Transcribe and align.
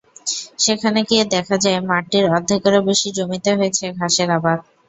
সেখানে 0.59 0.99
গিয়ে 1.09 1.23
দেখা 1.33 1.55
যায়, 1.63 1.79
মাঠটির 1.89 2.25
অর্ধেকেরও 2.29 2.79
বেশি 2.89 3.07
জমিতে 3.17 3.51
হয়েছে 3.57 3.85
ঘাসের 3.99 4.29
আবাদ। 4.37 4.59